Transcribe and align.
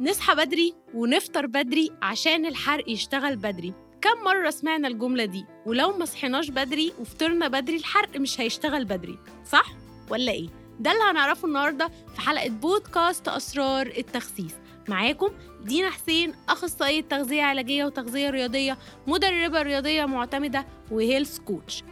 نصحى 0.00 0.34
بدري 0.34 0.74
ونفطر 0.94 1.46
بدري 1.46 1.90
عشان 2.02 2.46
الحرق 2.46 2.90
يشتغل 2.90 3.36
بدري. 3.36 3.74
كم 4.00 4.24
مرة 4.24 4.50
سمعنا 4.50 4.88
الجملة 4.88 5.24
دي؟ 5.24 5.44
ولو 5.66 5.98
ما 5.98 6.04
صحيناش 6.04 6.50
بدري 6.50 6.92
وفطرنا 7.00 7.48
بدري 7.48 7.76
الحرق 7.76 8.16
مش 8.16 8.40
هيشتغل 8.40 8.84
بدري. 8.84 9.18
صح 9.50 9.72
ولا 10.10 10.32
إيه؟ 10.32 10.48
ده 10.80 10.92
اللي 10.92 11.02
هنعرفه 11.10 11.48
النهاردة 11.48 11.90
في 12.14 12.20
حلقة 12.20 12.48
بودكاست 12.48 13.28
أسرار 13.28 13.86
التخسيس. 13.86 14.54
معاكم 14.88 15.28
دينا 15.64 15.90
حسين 15.90 16.34
أخصائية 16.48 17.00
تغذية 17.00 17.42
علاجية 17.42 17.84
وتغذية 17.84 18.30
رياضية 18.30 18.78
مدربة 19.06 19.62
رياضية 19.62 20.04
معتمدة 20.04 20.66
وهيلث 20.90 21.38
كوتش. 21.38 21.82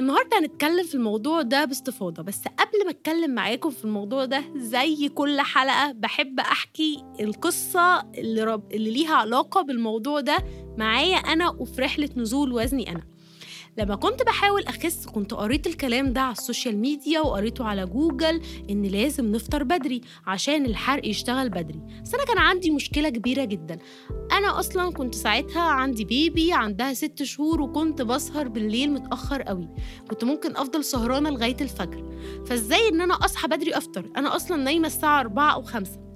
النهارده 0.00 0.38
هنتكلم 0.38 0.84
في 0.86 0.94
الموضوع 0.94 1.42
ده 1.42 1.64
باستفاضة 1.64 2.22
بس 2.22 2.40
قبل 2.58 2.84
ما 2.84 2.90
اتكلم 2.90 3.34
معاكم 3.34 3.70
في 3.70 3.84
الموضوع 3.84 4.24
ده 4.24 4.44
زي 4.56 5.08
كل 5.08 5.40
حلقة 5.40 5.92
بحب 5.92 6.40
أحكي 6.40 7.04
القصة 7.20 8.00
اللي, 8.00 8.44
رب... 8.44 8.72
اللي 8.72 8.90
ليها 8.90 9.14
علاقة 9.14 9.62
بالموضوع 9.62 10.20
ده 10.20 10.36
معايا 10.78 11.16
أنا 11.16 11.50
وفي 11.50 11.80
رحلة 11.82 12.08
نزول 12.16 12.52
وزني 12.52 12.90
أنا. 12.90 13.02
لما 13.78 13.94
كنت 13.94 14.22
بحاول 14.22 14.62
أخس 14.62 15.06
كنت 15.06 15.34
قريت 15.34 15.66
الكلام 15.66 16.12
ده 16.12 16.20
على 16.20 16.32
ال 16.32 16.39
social 16.39 16.78
media 16.78 17.20
وقريته 17.20 17.64
على 17.64 17.86
جوجل 17.86 18.40
إن 18.70 18.82
لازم 18.82 19.32
نفطر 19.32 19.62
بدري 19.62 20.00
عشان 20.26 20.66
الحرق 20.66 21.06
يشتغل 21.06 21.48
بدري. 21.48 21.80
بس 22.02 22.14
أنا 22.14 22.24
كان 22.24 22.38
عندي 22.38 22.70
مشكلة 22.70 23.08
كبيرة 23.08 23.44
جدا. 23.44 23.78
أنا 24.32 24.58
أصلا 24.58 24.92
كنت 24.92 25.14
ساعتها 25.14 25.62
عندي 25.62 26.04
baby 26.04 26.52
عندها 26.52 26.94
ست 26.94 27.22
شهور 27.22 27.62
وكنت 27.62 28.02
بسهر 28.02 28.48
بالليل 28.48 28.92
متأخر 28.92 29.42
قوي. 29.42 29.68
كنت 30.10 30.24
ممكن 30.24 30.56
أفضل 30.56 30.84
سهرانة 30.84 31.30
لغاية 31.30 31.56
الفجر. 31.60 32.18
فإزاي 32.46 32.88
إن 32.88 33.00
أنا 33.00 33.14
أصحى 33.14 33.48
بدري 33.48 33.76
أفطر؟ 33.76 34.10
أنا 34.16 34.36
أصلا 34.36 34.56
نايمة 34.56 34.86
الساعة 34.86 35.20
4 35.20 35.54
أو 35.54 35.62
5 35.62 36.07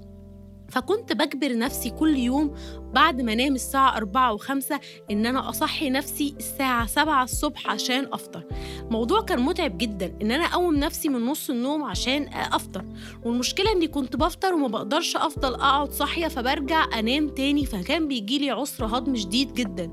فكنت 0.73 1.12
بجبر 1.12 1.59
نفسي 1.59 1.91
كل 1.91 2.17
يوم 2.17 2.55
بعد 2.92 3.20
ما 3.20 3.33
انام 3.33 3.55
الساعة 3.55 3.97
أربعة 3.97 4.33
وخمسة 4.33 4.81
إن 5.11 5.27
أنا 5.27 5.48
أصحي 5.48 5.91
نفسي 5.91 6.34
الساعة 6.39 6.87
سبعة 6.87 7.25
الصبح 7.25 7.70
عشان 7.70 8.09
أفطر. 8.12 8.45
موضوع 8.91 9.23
كان 9.23 9.41
متعب 9.41 9.78
جدا 9.78 10.17
إن 10.23 10.31
أنا 10.31 10.45
أقوم 10.45 10.75
نفسي 10.75 11.09
من 11.09 11.27
نص 11.27 11.50
النوم 11.50 11.83
عشان 11.83 12.28
أفطر. 12.33 12.84
والمشكلة 13.25 13.73
إني 13.73 13.89
كنت 13.89 14.17
بفطر 14.17 14.55
وما 14.55 14.69
بقدرش 14.69 15.17
أفضل 15.17 15.55
أقعد 15.55 15.93
صاحية 15.93 16.28
فبرجع 16.28 16.98
أنام 16.98 17.28
تاني 17.28 17.67
فكان 17.67 18.09
بيجيلي 18.09 18.50
عسر 18.50 18.87
هضم 18.87 19.17
شديد 19.17 19.55
جدا. 19.55 19.91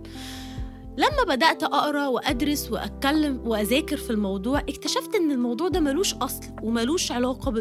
لما 0.99 1.35
بدأت 1.35 1.63
أقرأ 1.63 2.07
وأدرس 2.07 2.71
وأتكلم 2.71 3.41
وأذاكر 3.47 3.97
في 3.97 4.09
الموضوع 4.09 4.59
اكتشفت 4.59 5.15
إن 5.15 5.31
الموضوع 5.31 5.67
ده 5.67 5.79
ملوش 5.79 6.13
أصل 6.13 6.43
وملوش 6.63 7.11
علاقة 7.11 7.51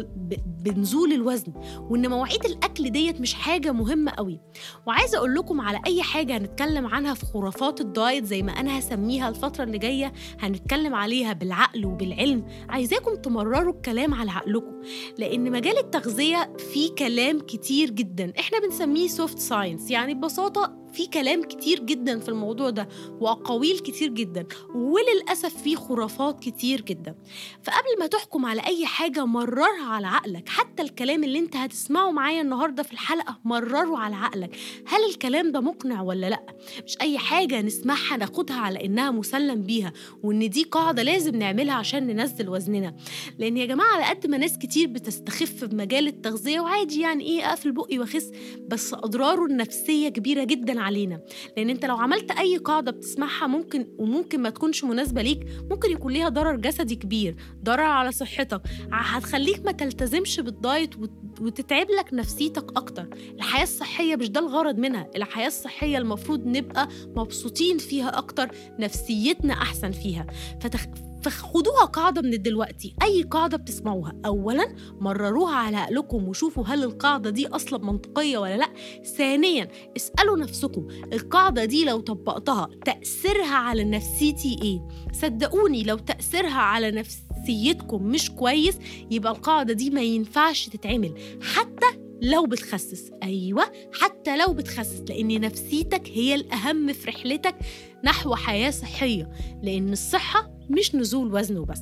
بنزول 0.63 1.13
الوزن 1.13 1.53
وإن 1.89 2.09
مواعيد 2.09 2.45
الأكل 2.45 2.89
ديت 2.89 3.21
مش 3.21 3.33
حاجة 3.33 3.71
مهمة 3.71 4.11
قوي 4.11 4.39
وعايزة 4.87 5.17
أقول 5.17 5.35
لكم 5.35 5.61
على 5.61 5.81
أي 5.87 6.03
حاجة 6.03 6.37
هنتكلم 6.37 6.87
عنها 6.87 7.13
في 7.13 7.25
خرافات 7.25 7.81
ال 7.81 7.90
diet 7.90 8.25
زي 8.25 8.41
ما 8.41 8.51
أنا 8.51 8.79
هسميها 8.79 9.29
الفترة 9.29 9.63
اللي 9.63 9.77
جاية 9.77 10.13
هنتكلم 10.39 10.95
عليها 10.95 11.33
بالعقل 11.33 11.85
وبالعلم. 11.85 12.45
عايزاكم 12.69 13.15
تمرروا 13.15 13.73
الكلام 13.73 14.13
على 14.13 14.31
عقلكم 14.31 14.81
لأن 15.17 15.51
مجال 15.51 15.77
التغذية 15.77 16.53
فيه 16.73 16.95
كلام 16.95 17.39
كتير 17.39 17.89
جدا. 17.89 18.33
إحنا 18.39 18.59
بنسميه 18.59 19.07
soft 19.07 19.39
science 19.39 19.91
يعني 19.91 20.13
ببساطة 20.13 20.88
في 20.93 21.07
كلام 21.07 21.43
كتير 21.43 21.79
جدا 21.79 22.19
في 22.19 22.29
الموضوع 22.29 22.69
ده 22.69 22.89
وأقاويل 23.19 23.79
كتير 23.79 24.09
جدا 24.09 24.47
وللأسف 24.75 25.61
في 25.61 25.75
خرافات 25.75 26.39
كتير 26.43 26.81
جدا. 26.81 27.15
فقبل 27.63 27.99
ما 27.99 28.07
تحكم 28.07 28.45
على 28.45 28.61
أي 28.65 28.85
حاجة 28.85 29.25
مررها 29.25 29.85
على 29.85 30.07
عقلك. 30.07 30.49
حتى 30.49 30.83
الكلام 30.83 31.23
اللي 31.23 31.39
أنت 31.39 31.55
هتسمعه 31.55 32.11
معايا 32.11 32.41
النهارده 32.41 32.83
في 32.83 32.93
الحلقة 32.93 33.39
مرره 33.45 33.97
على 33.97 34.15
عقلك. 34.15 34.55
هل 34.87 34.99
الكلام 35.09 35.51
ده 35.51 35.59
مقنع 35.59 36.01
ولا 36.01 36.29
لأ؟ 36.29 36.43
مش 36.85 36.97
أي 37.01 37.17
حاجة 37.17 37.61
نسمعها 37.61 38.17
ناخدها 38.17 38.57
على 38.57 38.85
إنها 38.85 39.11
مسلم 39.11 39.63
بيها 39.63 39.93
وإن 40.23 40.49
دي 40.49 40.63
قاعدة 40.63 41.03
لازم 41.03 41.35
نعملها 41.35 41.73
عشان 41.75 42.07
ننزل 42.07 42.49
وزننا. 42.49 42.95
لأن 43.39 43.57
يا 43.57 43.65
جماعة 43.65 43.95
على 43.95 44.05
قد 44.05 44.27
ما 44.27 44.37
ناس 44.37 44.57
كتير 44.57 44.87
بتستخف 44.87 45.63
بمجال 45.63 46.07
التغذية 46.07 46.59
وعادي 46.59 47.01
يعني 47.01 47.23
إيه 47.23 47.49
أقفل 47.49 47.71
بقي 47.71 47.99
وأخس 47.99 48.31
بس 48.67 48.93
أضراره 48.93 49.45
النفسية 49.45 50.09
كبيرة 50.09 50.43
جدا 50.43 50.78
علينا. 50.79 51.21
لأن 51.57 51.69
أنت 51.69 51.85
لو 51.85 51.97
عملت 51.97 52.31
أي 52.31 52.57
قاعدة 52.57 52.91
بتسمعها 52.91 53.47
ممكن 53.47 53.87
وممكن 53.97 54.41
ما 54.41 54.49
تكونش 54.49 54.83
مناسبة 54.83 55.21
ليك 55.21 55.47
ممكن 55.69 55.91
يكون 55.91 56.13
ليها 56.13 56.29
ضرر 56.29 56.55
جسدي 56.55 56.95
كبير 56.95 57.35
ضرر 57.63 57.81
على 57.83 58.11
صحتك. 58.11 58.61
هتخليك 58.91 59.65
ما 59.65 59.71
تلتزمش 59.71 60.39
بالدايت 60.39 60.95
وتتعب 61.41 61.87
لك 61.99 62.13
نفسيتك 62.13 62.77
أكتر. 62.77 63.09
الحياة 63.35 63.63
الصحية 63.63 64.15
مش 64.15 64.29
ده 64.29 64.39
الغرض 64.39 64.77
منها. 64.77 65.07
الحياة 65.15 65.47
الصحية 65.47 65.97
المفروض 65.97 66.45
نبقى 66.45 66.87
مبسوطين 67.15 67.77
فيها 67.77 68.17
أكتر 68.17 68.49
نفسيتنا 68.79 69.53
أحسن 69.53 69.91
فيها. 69.91 70.27
فتخ... 70.61 70.85
فخدوها 71.21 71.85
قاعدة 71.85 72.21
من 72.21 72.41
دلوقتي. 72.41 72.95
أي 73.03 73.23
قاعدة 73.23 73.57
بتسمعوها 73.57 74.15
أولا 74.25 74.75
مرروها 74.99 75.55
على 75.55 75.77
عقلكم 75.77 76.27
وشوفوا 76.27 76.63
هل 76.67 76.83
القاعدة 76.83 77.29
دي 77.29 77.47
أصلا 77.47 77.79
منطقية 77.85 78.37
ولا 78.37 78.57
لأ. 78.57 78.69
ثانيا 79.17 79.67
اسألوا 79.97 80.37
نفسكم 80.37 80.87
القاعدة 81.13 81.65
دي 81.65 81.85
لو 81.85 81.99
طبقتها 81.99 82.69
تأثيرها 82.85 83.55
على 83.55 83.83
نفسيتي 83.83 84.59
إيه؟ 84.61 84.87
صدقوني 85.13 85.83
لو 85.83 85.97
تأثيرها 85.97 86.59
على 86.61 86.91
نفسيتكم 86.91 88.03
مش 88.03 88.31
كويس 88.31 88.77
يبقى 89.11 89.31
القاعدة 89.31 89.73
دي 89.73 89.89
ما 89.89 90.01
ينفعش 90.01 90.69
تتعمل. 90.69 91.13
حتى 91.41 91.85
لو 92.21 92.45
بتخسس. 92.45 93.11
أيوة 93.23 93.63
حتى 93.93 94.37
لو 94.37 94.53
بتخسس 94.53 95.01
لأن 95.09 95.41
نفسيتك 95.41 96.09
هي 96.09 96.35
الأهم 96.35 96.93
في 96.93 97.07
رحلتك 97.09 97.55
نحو 98.03 98.35
حياة 98.35 98.69
صحية 98.69 99.29
لأن 99.63 99.89
الصحة 99.91 100.51
مش 100.69 100.95
نزول 100.95 101.33
وزن 101.33 101.57
وبس. 101.57 101.81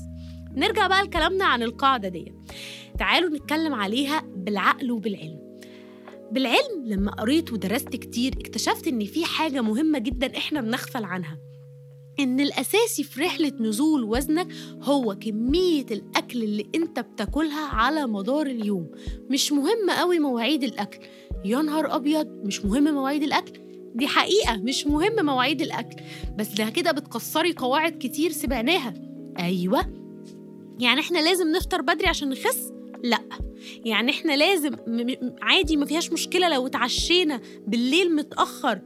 نرجع 0.55 0.87
بقى 0.87 1.03
لكلامنا 1.03 1.45
عن 1.45 1.63
القاعدة 1.63 2.07
دي 2.09 2.33
تعالوا 2.99 3.29
نتكلم 3.29 3.73
عليها 3.73 4.23
بالعقل 4.35 4.91
وبالعلم. 4.91 5.39
بالعلم 6.31 6.85
لما 6.85 7.11
قريت 7.11 7.53
ودرست 7.53 7.89
كتير 7.89 8.33
اكتشفت 8.33 8.87
إن 8.87 9.05
في 9.05 9.25
حاجة 9.25 9.61
مهمة 9.61 9.99
جدا 9.99 10.37
إحنا 10.37 10.61
بنغفل 10.61 11.03
عنها. 11.03 11.37
إن 12.19 12.39
الأساسي 12.39 13.03
في 13.03 13.21
رحلة 13.21 13.51
نزول 13.59 14.03
وزنك 14.03 14.47
هو 14.83 15.15
كمية 15.15 15.85
الأكل 15.91 16.43
اللي 16.43 16.65
أنت 16.75 16.99
بتاكلها 16.99 17.67
على 17.67 18.07
مدار 18.07 18.45
اليوم. 18.45 18.91
مش 19.29 19.51
مهم 19.51 19.89
قوي 19.99 20.19
مواعيد 20.19 20.63
الأكل. 20.63 20.99
يا 21.45 21.61
نهار 21.61 21.95
أبيض 21.95 22.27
مش 22.27 22.65
مهم 22.65 22.83
مواعيد 22.83 23.23
الأكل. 23.23 23.66
دي 23.97 24.07
حقيقة 24.07 24.57
مش 24.57 24.87
مهم 24.87 25.25
مواعيد 25.25 25.61
الأكل 25.61 25.95
بس 26.37 26.47
ده 26.47 26.69
كده 26.69 26.91
بتكسري 26.91 27.53
قواعد 27.53 27.97
كتير 27.99 28.31
سمعناها 28.31 28.93
أيوة. 29.39 29.79
يعني 30.79 30.99
إحنا 30.99 31.19
لازم 31.19 31.47
نفطر 31.51 31.81
بدري 31.81 32.07
عشان 32.07 32.29
نخس؟ 32.29 32.71
لأ. 33.03 33.19
يعني 33.85 34.11
إحنا 34.11 34.35
لازم 34.37 34.75
عادي 35.41 35.77
ما 35.77 35.85
فيهاش 35.85 36.11
مشكلة 36.11 36.49
لو 36.49 36.67
اتعشينا 36.67 37.41
بالليل 37.67 38.15
متأخر 38.15 38.81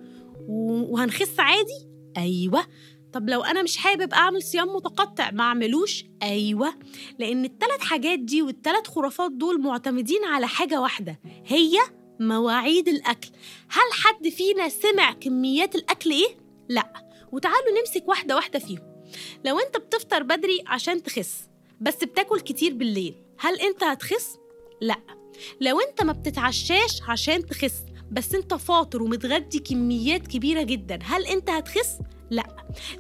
وهنخس 0.49 1.39
عادي؟ 1.39 1.87
أيوة. 2.17 2.65
طب 3.13 3.29
لو 3.29 3.41
أنا 3.41 3.63
مش 3.63 3.77
حابب 3.77 4.13
أعمل 4.13 4.43
صيام 4.43 4.67
متقطع 4.67 5.31
ما 5.31 5.43
أعملوش؟ 5.43 6.05
أيوه. 6.23 6.73
لأن 7.19 7.45
الثلاث 7.45 7.79
حاجات 7.81 8.19
دي 8.19 8.41
والثلاث 8.41 8.87
خرافات 8.87 9.31
دول 9.31 9.61
معتمدين 9.61 10.25
على 10.25 10.47
حاجة 10.47 10.81
واحدة 10.81 11.19
هي 11.45 11.77
مواعيد 12.21 12.87
الأكل 12.87 13.29
هل 13.69 13.93
حد 13.93 14.29
فينا 14.29 14.69
سمع 14.69 15.13
كميات 15.13 15.75
الأكل 15.75 16.11
إيه؟ 16.11 16.37
لأ 16.69 16.93
وتعالوا 17.31 17.79
نمسك 17.79 18.07
واحدة 18.07 18.35
واحدة 18.35 18.59
فيهم 18.59 19.03
لو 19.45 19.59
أنت 19.59 19.77
بتفطر 19.77 20.23
بدري 20.23 20.63
عشان 20.67 21.03
تخس 21.03 21.49
بس 21.81 21.95
بتاكل 22.03 22.39
كتير 22.39 22.73
بالليل 22.73 23.15
هل 23.39 23.59
أنت 23.59 23.83
هتخس؟ 23.83 24.37
لأ 24.81 24.97
لو 25.61 25.79
أنت 25.79 26.03
ما 26.03 26.13
بتتعشاش 26.13 27.01
عشان 27.07 27.45
تخس 27.45 27.73
بس 28.11 28.35
أنت 28.35 28.53
فاطر 28.53 29.03
ومتغدي 29.03 29.59
كميات 29.59 30.27
كبيرة 30.27 30.63
جدا 30.63 30.99
هل 31.03 31.25
أنت 31.25 31.49
هتخس؟ 31.49 31.97
لا. 32.31 32.43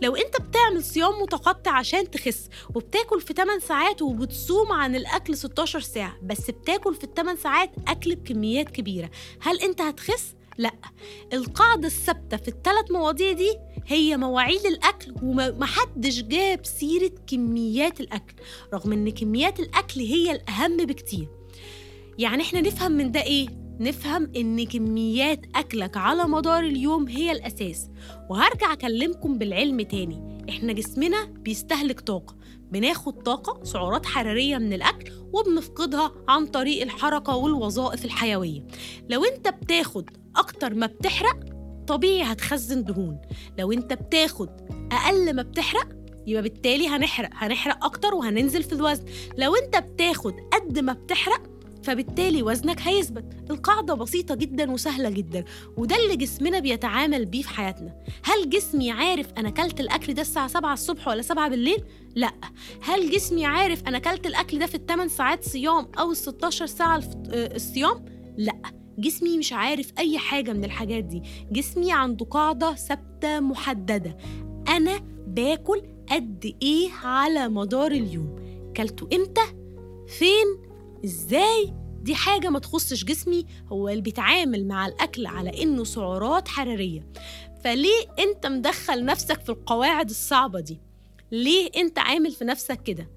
لو 0.01 0.15
انت 0.15 0.41
بتعمل 0.41 0.83
صيام 0.83 1.21
متقطع 1.21 1.71
عشان 1.71 2.11
تخس 2.11 2.49
وبتاكل 2.75 3.21
في 3.21 3.33
8 3.33 3.59
ساعات 3.59 4.01
وبتصوم 4.01 4.71
عن 4.71 4.95
الأكل 4.95 5.37
16 5.37 5.79
ساعة 5.79 6.17
بس 6.23 6.51
بتاكل 6.51 6.95
في 6.95 7.03
ال 7.03 7.13
8 7.13 7.39
ساعات 7.39 7.71
أكل 7.87 8.15
بكميات 8.15 8.69
كبيرة 8.69 9.09
هل 9.41 9.59
انت 9.61 9.81
هتخس؟ 9.81 10.33
لا. 10.57 10.71
القاعدة 11.33 11.87
الثابتة 11.87 12.37
في 12.37 12.47
الثلاث 12.47 12.91
مواضيع 12.91 13.31
دي 13.31 13.57
هي 13.87 14.17
مواعيد 14.17 14.65
الأكل 14.65 15.13
ومحدش 15.23 16.21
جاب 16.21 16.65
سيرة 16.65 17.11
كميات 17.27 17.99
الأكل 18.01 18.33
رغم 18.73 18.91
إن 18.91 19.09
كميات 19.11 19.59
الأكل 19.59 19.99
هي 20.01 20.31
الأهم 20.31 20.77
بكتير. 20.77 21.27
يعني 22.19 22.43
إحنا 22.43 22.61
نفهم 22.61 22.91
من 22.91 23.11
ده 23.11 23.23
إيه؟ 23.23 23.60
نفهم 23.81 24.31
إن 24.35 24.65
كميات 24.65 25.45
أكلك 25.55 25.97
على 25.97 26.23
مدار 26.23 26.63
اليوم 26.63 27.07
هي 27.07 27.31
الأساس. 27.31 27.89
وهرجع 28.29 28.73
أكلمكم 28.73 29.37
بالعلم 29.37 29.81
تاني. 29.81 30.45
إحنا 30.49 30.73
جسمنا 30.73 31.25
بيستهلك 31.25 31.99
طاقة. 31.99 32.35
بناخد 32.71 33.13
طاقة 33.13 33.63
سعرات 33.63 34.05
حرارية 34.05 34.57
من 34.57 34.73
الأكل 34.73 35.11
وبنفقدها 35.33 36.11
عن 36.27 36.45
طريق 36.45 36.81
الحركة 36.81 37.35
والوظائف 37.35 38.05
الحيوية. 38.05 38.67
لو 39.09 39.23
أنت 39.25 39.47
بتاخد 39.47 40.09
أكتر 40.35 40.73
ما 40.73 40.85
بتحرق 40.85 41.39
طبيعي 41.87 42.23
هتخزن 42.23 42.83
دهون. 42.83 43.21
لو 43.59 43.71
أنت 43.71 43.93
بتاخد 43.93 44.49
أقل 44.91 45.35
ما 45.35 45.41
بتحرق 45.41 45.87
يبقى 46.27 46.41
بالتالي 46.41 46.87
هنحرق. 46.87 47.29
هنحرق 47.33 47.85
أكتر 47.85 48.15
وهننزل 48.15 48.63
في 48.63 48.73
الوزن. 48.73 49.05
لو 49.37 49.55
أنت 49.55 49.77
بتاخد 49.77 50.33
قد 50.53 50.79
ما 50.79 50.93
بتحرق 50.93 51.41
فبالتالي 51.83 52.43
وزنك 52.43 52.81
هيثبت 52.81 53.51
القاعدة 53.51 53.93
بسيطة 53.93 54.35
جدا 54.35 54.71
وسهلة 54.71 55.09
جدا 55.09 55.43
وده 55.77 55.95
اللي 55.95 56.15
جسمنا 56.15 56.59
بيتعامل 56.59 57.25
بيه 57.25 57.41
في 57.41 57.49
حياتنا 57.49 57.95
هل 58.23 58.49
جسمي 58.49 58.91
عارف 58.91 59.27
أنا 59.37 59.49
كلت 59.49 59.79
الأكل 59.79 60.13
ده 60.13 60.21
الساعة 60.21 60.47
7 60.47 60.73
الصبح 60.73 61.07
ولا 61.07 61.21
7 61.21 61.49
بالليل؟ 61.49 61.83
لأ 62.15 62.31
هل 62.81 63.11
جسمي 63.11 63.45
عارف 63.45 63.83
أنا 63.87 63.99
كلت 63.99 64.27
الأكل 64.27 64.59
ده 64.59 64.65
في 64.65 64.75
الثمان 64.75 65.09
ساعات 65.09 65.43
صيام 65.43 65.87
أو 65.99 66.11
ال 66.11 66.17
16 66.17 66.65
ساعة 66.65 67.03
الصيام؟ 67.33 68.05
لأ 68.37 68.61
جسمي 68.97 69.37
مش 69.37 69.53
عارف 69.53 69.91
أي 69.99 70.17
حاجة 70.17 70.53
من 70.53 70.65
الحاجات 70.65 71.03
دي 71.03 71.23
جسمي 71.51 71.93
عنده 71.93 72.25
قاعدة 72.25 72.73
ثابتة 72.75 73.39
محددة 73.39 74.17
أنا 74.67 74.99
باكل 75.27 75.81
قد 76.11 76.55
إيه 76.61 76.89
على 77.03 77.47
مدار 77.49 77.91
اليوم 77.91 78.35
كلته 78.77 79.09
إمتى؟ 79.15 79.41
فين؟ 80.07 80.70
إزاي؟ 81.05 81.73
دي 82.01 82.15
حاجة 82.15 82.49
ما 82.49 82.59
تخصش 82.59 83.03
جسمي 83.03 83.45
هو 83.71 83.89
اللي 83.89 84.01
بيتعامل 84.01 84.67
مع 84.67 84.87
الأكل 84.87 85.25
على 85.25 85.63
إنه 85.63 85.83
سعرات 85.83 86.47
حرارية. 86.47 87.07
فليه 87.63 88.05
أنت 88.19 88.45
مدخل 88.47 89.05
نفسك 89.05 89.41
في 89.41 89.49
القواعد 89.49 90.09
الصعبة 90.09 90.59
دي؟ 90.59 90.79
ليه 91.31 91.69
أنت 91.77 91.99
عامل 91.99 92.31
في 92.31 92.45
نفسك 92.45 92.83
كده؟ 92.83 93.09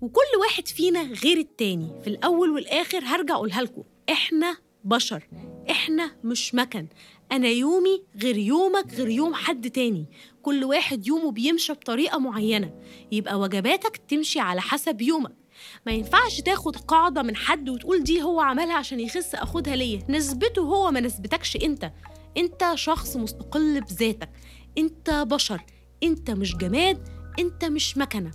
وكل 0.00 0.38
واحد 0.40 0.68
فينا 0.68 1.02
غير 1.02 1.38
التاني. 1.38 2.00
في 2.02 2.10
الأول 2.10 2.50
والآخر 2.50 2.98
هرجع 3.04 3.34
أقولها 3.34 3.62
لكم. 3.62 3.82
إحنا 4.10 4.56
بشر. 4.84 5.28
إحنا 5.70 6.10
مش 6.24 6.54
مكن. 6.54 6.88
أنا 7.32 7.48
يومي 7.48 8.02
غير 8.22 8.36
يومك 8.36 8.94
غير 8.94 9.08
يوم 9.08 9.34
حد 9.34 9.70
تاني. 9.70 10.06
كل 10.42 10.64
واحد 10.64 11.06
يومه 11.06 11.30
بيمشي 11.30 11.72
بطريقة 11.72 12.18
معينة. 12.18 12.74
يبقى 13.12 13.40
وجباتك 13.40 13.96
تمشي 13.96 14.40
على 14.40 14.60
حسب 14.60 15.02
يومك. 15.02 15.41
ما 15.86 15.92
ينفعش 15.92 16.40
تاخد 16.40 16.76
قاعدة 16.76 17.22
من 17.22 17.36
حد 17.36 17.68
وتقول 17.68 18.02
دي 18.04 18.22
هو 18.22 18.40
عملها 18.40 18.74
عشان 18.76 19.00
يخس 19.00 19.34
أخدها 19.34 19.76
ليه 19.76 20.00
نسبته 20.08 20.62
هو 20.62 20.90
ما 20.90 21.00
نسبتكش 21.00 21.56
أنت. 21.56 21.92
أنت 22.36 22.72
شخص 22.74 23.16
مستقل 23.16 23.80
بذاتك. 23.80 24.30
أنت 24.78 25.10
بشر. 25.10 25.62
أنت 26.02 26.30
مش 26.30 26.56
جماد. 26.56 27.08
أنت 27.38 27.64
مش 27.64 27.98
مكنة. 27.98 28.30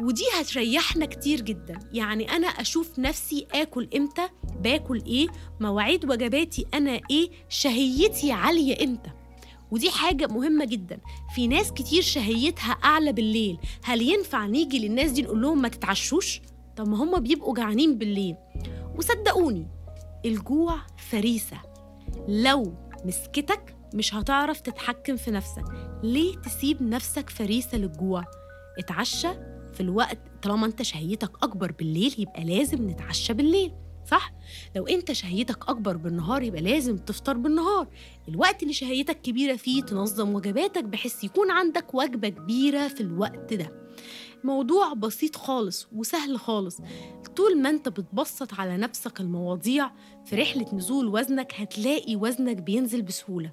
ودي 0.00 0.24
هتريحنا 0.40 1.06
كتير 1.06 1.40
جدا. 1.40 1.78
يعني 1.92 2.30
أنا 2.36 2.46
أشوف 2.46 2.98
نفسي 2.98 3.46
آكل 3.52 3.88
إمتى؟ 3.96 4.28
باكل 4.60 5.02
إيه؟ 5.06 5.26
مواعيد 5.60 6.10
وجباتي 6.10 6.66
أنا 6.74 7.00
إيه؟ 7.10 7.30
شهيتي 7.48 8.32
عالية 8.32 8.84
إمتى؟ 8.84 9.10
ودي 9.70 9.90
حاجة 9.90 10.26
مهمة 10.26 10.64
جدا 10.64 10.98
في 11.34 11.46
ناس 11.46 11.72
كتير 11.72 12.02
شهيتها 12.02 12.72
أعلى 12.72 13.12
بالليل 13.12 13.58
هل 13.84 14.02
ينفع 14.02 14.46
نيجي 14.46 14.88
للناس 14.88 15.10
دي 15.10 15.22
نقول 15.22 15.42
لهم 15.42 15.62
ما 15.62 15.68
تتعشوش؟ 15.68 16.40
طب 16.76 16.88
ما 16.88 16.96
هم 17.02 17.20
بيبقوا 17.20 17.54
جعانين 17.54 17.98
بالليل 17.98 18.36
وصدقوني 18.98 19.66
الجوع 20.24 20.76
فريسة 21.10 21.56
لو 22.28 22.74
مسكتك 23.04 23.76
مش 23.94 24.14
هتعرف 24.14 24.60
تتحكم 24.60 25.16
في 25.16 25.30
نفسك 25.30 25.64
ليه 26.02 26.34
تسيب 26.36 26.82
نفسك 26.82 27.30
فريسة 27.30 27.78
للجوع؟ 27.78 28.24
اتعشى 28.78 29.28
في 29.74 29.80
الوقت 29.80 30.18
طالما 30.42 30.66
انت 30.66 30.82
شهيتك 30.82 31.30
أكبر 31.42 31.72
بالليل 31.72 32.14
يبقى 32.18 32.44
لازم 32.44 32.90
نتعشى 32.90 33.32
بالليل 33.32 33.72
صح؟ 34.10 34.32
لو 34.76 34.86
انت 34.86 35.12
شهيتك 35.12 35.68
اكبر 35.68 35.96
بالنهار 35.96 36.42
يبقى 36.42 36.60
لازم 36.62 36.96
تفطر 36.96 37.36
بالنهار. 37.36 37.88
الوقت 38.28 38.62
اللي 38.62 38.74
شهيتك 38.74 39.20
كبيرة 39.22 39.56
فيه 39.56 39.82
تنظم 39.82 40.34
وجباتك 40.34 40.84
بحيث 40.84 41.24
يكون 41.24 41.50
عندك 41.50 41.94
وجبة 41.94 42.28
كبيرة 42.28 42.88
في 42.88 43.00
الوقت 43.00 43.54
ده. 43.54 43.80
موضوع 44.44 44.92
بسيط 44.92 45.36
خالص 45.36 45.88
وسهل 45.92 46.38
خالص. 46.38 46.78
طول 47.36 47.62
ما 47.62 47.70
انت 47.70 47.88
بتبسط 47.88 48.54
على 48.54 48.76
نفسك 48.76 49.20
المواضيع 49.20 49.90
في 50.24 50.36
رحلة 50.36 50.66
نزول 50.74 51.06
وزنك 51.08 51.54
هتلاقي 51.56 52.16
وزنك 52.16 52.56
بينزل 52.56 53.02
بسهولة. 53.02 53.50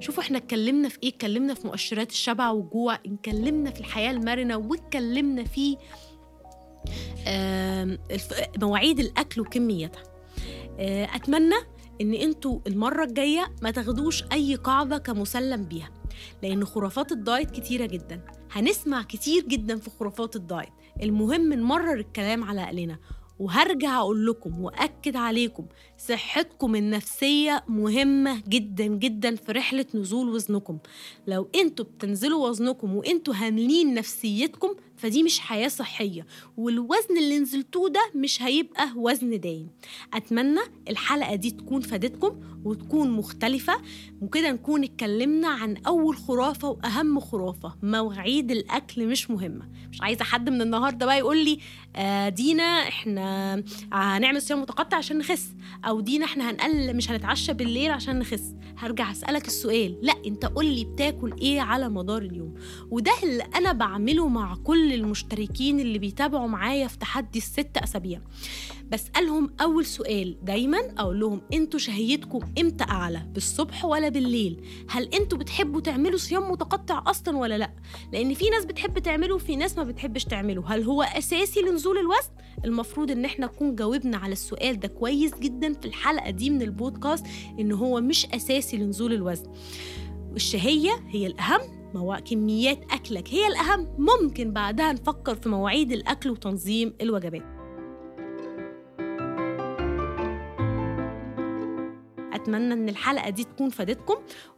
شوفوا 0.00 0.22
إحنا 0.22 0.38
اتكلمنا 0.38 0.88
في 0.88 0.98
إيه؟ 1.02 1.08
اتكلمنا 1.08 1.54
في 1.54 1.66
مؤشرات 1.66 2.10
الشبع 2.10 2.50
والجوع 2.50 2.94
اتكلمنا 2.94 3.70
في 3.70 3.80
الحياة 3.80 4.10
المرنة 4.10 4.56
واتكلمنا 4.56 5.44
في 5.44 5.76
مواعيد 8.62 9.00
الأكل 9.00 9.40
وكميتها. 9.40 10.02
أتمنى 10.78 11.54
إن 12.00 12.14
أنتوا 12.14 12.60
المرة 12.66 13.04
الجاية 13.04 13.46
ما 13.62 13.70
تاخدوش 13.70 14.24
أي 14.32 14.54
قاعدة 14.54 14.98
كمسلم 14.98 15.64
بيها 15.64 15.90
لأن 16.42 16.64
خرافات 16.64 17.12
الدايت 17.12 17.50
كتيرة 17.50 17.86
جدا. 17.86 18.24
هنسمع 18.52 19.02
كتير 19.02 19.42
جدا 19.42 19.76
في 19.76 19.90
خرافات 19.90 20.36
الدايت. 20.36 20.72
المهم 21.02 21.52
نمرر 21.52 21.94
الكلام 21.94 22.44
على 22.44 22.60
عقلنا 22.60 22.98
وهرجع 23.38 23.98
أقول 23.98 24.26
لكم 24.26 24.60
وأكد 24.60 25.16
عليكم 25.16 25.66
صحتكم 25.98 26.74
النفسية 26.76 27.64
مهمة 27.68 28.42
جدا 28.48 28.86
جدا 28.86 29.36
في 29.36 29.52
رحلة 29.52 29.86
نزول 29.94 30.28
وزنكم. 30.28 30.78
لو 31.26 31.48
أنتوا 31.54 31.84
بتنزلوا 31.84 32.48
وزنكم 32.48 32.96
وانتوا 32.96 33.34
هاملين 33.36 33.94
نفسيتكم 33.94 34.68
فدي 34.96 35.22
مش 35.22 35.40
حياة 35.40 35.68
صحية 35.68 36.26
والوزن 36.56 37.18
اللي 37.18 37.38
نزلتوه 37.38 37.88
ده 37.88 38.00
مش 38.14 38.42
هيبقى 38.42 38.88
وزن 38.96 39.40
دايم. 39.40 39.68
أتمنى 40.14 40.60
الحلقة 40.90 41.34
دي 41.34 41.50
تكون 41.50 41.80
فادتكم 41.80 42.40
وتكون 42.64 43.10
مختلفة 43.10 43.74
وكده 44.22 44.52
نكون 44.52 44.84
اتكلمنا 44.84 45.48
عن 45.48 45.76
أول 45.76 46.16
خرافة 46.16 46.68
وأهم 46.68 47.20
خرافة 47.20 47.74
مواعيد 47.82 48.50
الأكل 48.50 49.06
مش 49.06 49.30
مهمة. 49.30 49.68
مش 49.92 50.00
عايزة 50.02 50.24
حد 50.24 50.48
من 50.50 50.62
النهاردة 50.62 51.06
بقى 51.06 51.18
يقول 51.18 51.44
لي 51.44 51.58
آه 51.96 52.28
دينا 52.28 52.62
إحنا 52.62 53.23
هنعمل 53.92 54.42
صيام 54.42 54.62
متقطع 54.62 54.96
عشان 54.96 55.18
نخس. 55.18 55.54
أو 55.84 56.00
دينا 56.00 56.24
إحنا 56.24 56.50
هنقل 56.50 56.96
مش 56.96 57.10
هنتعشى 57.10 57.52
بالليل 57.52 57.90
عشان 57.90 58.18
نخس. 58.18 58.54
هرجع 58.78 59.10
أسألك 59.10 59.46
السؤال. 59.46 59.98
لا 60.02 60.14
أنت 60.26 60.46
قول 60.46 60.66
لي 60.66 60.84
بتاكل 60.84 61.34
إيه 61.40 61.60
على 61.60 61.88
مدار 61.88 62.22
اليوم. 62.22 62.54
وده 62.90 63.12
اللي 63.22 63.42
أنا 63.42 63.72
بعمله 63.72 64.28
مع 64.28 64.54
كل 64.54 64.92
المشتركين 64.92 65.80
اللي 65.80 65.98
بيتابعوا 65.98 66.48
معايا 66.48 66.86
في 66.88 66.98
تحدي 66.98 67.38
الست 67.38 67.76
أسابيع. 67.76 68.20
بسألهم 68.92 69.50
أول 69.60 69.86
سؤال 69.86 70.36
دايما 70.42 70.78
أقول 70.98 71.20
لهم 71.20 71.40
أنتوا 71.52 71.78
شهيتكم 71.78 72.40
إمتى 72.60 72.84
أعلى 72.84 73.26
بالصبح 73.34 73.84
ولا 73.84 74.08
بالليل؟ 74.08 74.64
هل 74.90 75.14
أنتوا 75.14 75.38
بتحبوا 75.38 75.80
تعملوا 75.80 76.18
صيام 76.18 76.50
متقطع 76.50 77.02
أصلا 77.06 77.36
ولا 77.36 77.58
لأ؟ 77.58 77.70
لأن 78.12 78.34
في 78.34 78.48
ناس 78.50 78.64
بتحب 78.64 78.98
تعمله 78.98 79.34
وفي 79.34 79.56
ناس 79.56 79.78
ما 79.78 79.84
بتحبش 79.84 80.24
تعمله. 80.24 80.64
هل 80.66 80.82
هو 80.82 81.02
أساسي 81.02 81.60
لنزول 81.60 81.98
الوزن؟ 81.98 82.30
المفروض 82.64 83.10
إن 83.10 83.24
إحنا 83.24 83.46
نكون 83.46 83.74
جاوبنا 83.74 84.16
على 84.16 84.32
السؤال 84.32 84.80
ده 84.80 84.88
كويس 84.88 85.34
جدا 85.34 85.72
في 85.72 85.84
الحلقة 85.88 86.30
دي 86.30 86.50
من 86.50 86.62
البودكاست 86.62 87.26
إن 87.60 87.72
هو 87.72 88.00
مش 88.00 88.26
أساسي 88.26 88.76
لنزول 88.76 89.12
الوزن 89.12 89.52
الشهيه 90.36 90.90
هي 91.08 91.26
الأهم. 91.26 91.60
كميات 92.30 92.78
أكلك 92.92 93.28
هي 93.28 93.46
الأهم 93.46 93.88
ممكن 93.98 94.52
بعدها 94.52 94.92
نفكر 94.92 95.34
في 95.34 95.48
مواعيد 95.48 95.92
الأكل 95.92 96.30
وتنظيم 96.30 96.92
الوجبات 97.00 97.53
أتمنى 102.44 102.74
إن 102.74 102.88
الحلقة 102.88 103.30
دي 103.30 103.44
تكون 103.44 103.70
فادتكم. 103.70 104.14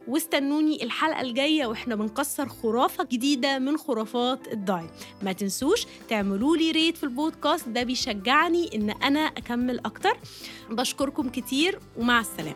واستنوني 0.07 0.83
الحلقة 0.83 1.21
الجاية 1.21 1.65
وإحنا 1.65 1.95
بنكسر 1.95 2.47
خرافة 2.49 3.03
جديدة 3.11 3.59
من 3.59 3.77
خرافات 3.77 4.47
الدايت 4.53 4.89
ما 5.21 5.31
تنسوش 5.31 5.85
تعملوا 6.09 6.57
لي 6.57 6.71
ريت 6.71 6.97
في 6.97 7.03
البودكاست 7.03 7.69
ده 7.69 7.83
بيشجعني 7.83 8.75
إن 8.75 8.89
أنا 8.89 9.19
أكمل 9.19 9.79
أكتر. 9.79 10.17
بشكركم 10.69 11.29
كتير 11.29 11.79
ومع 11.97 12.19
السلامة. 12.19 12.55